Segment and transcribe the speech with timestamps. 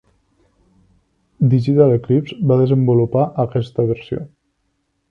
[1.51, 4.27] Digital Eclipse va desenvolupar aquesta versió.